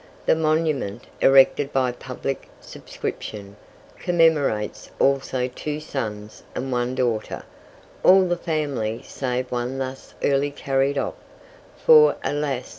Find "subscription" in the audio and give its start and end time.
2.59-3.55